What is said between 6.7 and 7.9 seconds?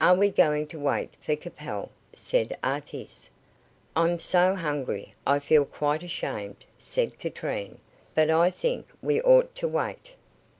said Katrine;